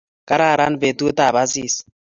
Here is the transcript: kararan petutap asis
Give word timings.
kararan 0.27 0.73
petutap 0.81 1.33
asis 1.43 1.73